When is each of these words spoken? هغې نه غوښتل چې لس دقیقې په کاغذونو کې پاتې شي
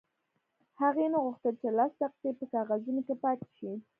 هغې 0.81 1.05
نه 1.13 1.19
غوښتل 1.25 1.53
چې 1.61 1.67
لس 1.77 1.91
دقیقې 2.01 2.31
په 2.39 2.45
کاغذونو 2.53 3.01
کې 3.07 3.15
پاتې 3.23 3.47
شي 3.57 3.71